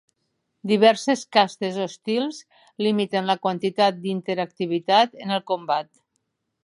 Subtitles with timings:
[0.69, 2.39] Diverses castes hostils
[2.85, 5.93] limiten la quantitat d'interactivitat en el combat.